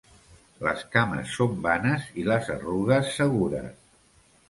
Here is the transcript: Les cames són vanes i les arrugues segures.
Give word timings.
Les 0.67 0.81
cames 0.95 1.35
són 1.35 1.53
vanes 1.67 2.09
i 2.23 2.27
les 2.33 2.53
arrugues 2.57 3.15
segures. 3.23 3.73